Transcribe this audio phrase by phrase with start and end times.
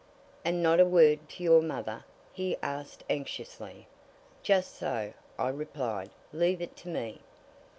[0.43, 3.85] "And not a word to your mother?" he asked anxiously.
[4.41, 6.09] "Just so," I replied.
[6.33, 7.21] "Leave it to me."